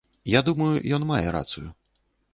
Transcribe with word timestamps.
Я 0.37 0.41
думаю, 0.47 0.71
ён 0.99 1.05
мае 1.13 1.23
рацыю. 1.39 1.65